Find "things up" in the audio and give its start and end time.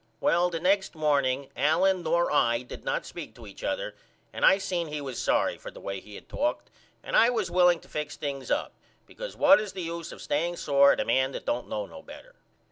8.17-8.73